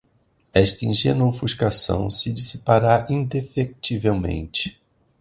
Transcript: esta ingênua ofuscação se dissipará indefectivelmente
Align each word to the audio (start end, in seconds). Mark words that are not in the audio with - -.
esta 0.51 0.83
ingênua 0.83 1.27
ofuscação 1.29 2.09
se 2.09 2.33
dissipará 2.33 3.05
indefectivelmente 3.07 4.81